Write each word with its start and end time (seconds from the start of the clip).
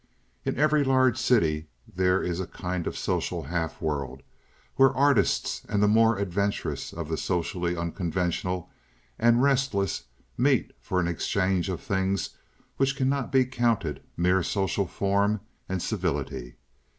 In 0.45 0.57
every 0.57 0.83
large 0.83 1.15
city 1.19 1.67
there 1.95 2.23
is 2.23 2.39
a 2.39 2.47
kind 2.47 2.87
of 2.87 2.97
social 2.97 3.43
half 3.43 3.79
world, 3.79 4.23
where 4.75 4.95
artists 4.97 5.63
and 5.69 5.83
the 5.83 5.87
more 5.87 6.17
adventurous 6.17 6.91
of 6.91 7.07
the 7.07 7.17
socially 7.17 7.77
unconventional 7.77 8.71
and 9.19 9.43
restless 9.43 10.05
meet 10.39 10.71
for 10.81 10.99
an 10.99 11.07
exchange 11.07 11.69
of 11.69 11.81
things 11.81 12.31
which 12.77 12.95
cannot 12.95 13.31
be 13.31 13.45
counted 13.45 14.01
mere 14.17 14.41
social 14.41 14.87
form 14.87 15.39
and 15.69 15.83
civility. 15.83 16.55